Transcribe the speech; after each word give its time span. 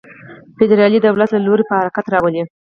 فدرالي 0.57 0.99
دولت 1.07 1.29
له 1.33 1.39
لوري 1.45 1.63
په 1.67 1.73
حرکت 1.79 2.05
راولي. 2.13 2.41